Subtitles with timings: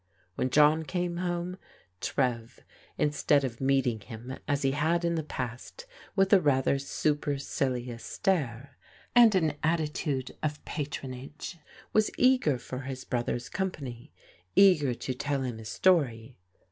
[0.33, 1.57] When John came home,
[1.99, 2.61] Trev,
[2.97, 5.85] instead of meeting him as he had in the past,
[6.15, 8.79] with a rather supercilious stare,
[9.13, 11.59] and an attitude of patronage,
[11.93, 14.09] was eager for his brother's com pany,
[14.55, 16.35] eager to tell him his story.